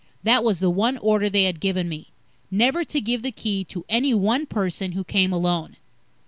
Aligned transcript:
That 0.23 0.43
was 0.43 0.57
the 0.59 0.71
one 0.71 0.97
order 0.97 1.29
they 1.29 1.43
had 1.43 1.59
given 1.59 1.87
me 1.87 2.07
never 2.49 2.83
to 2.83 2.99
give 2.99 3.21
the 3.21 3.31
Key 3.31 3.63
to 3.65 3.85
any 3.87 4.15
one 4.15 4.47
person 4.47 4.93
who 4.93 5.03
came 5.03 5.31
alone. 5.31 5.77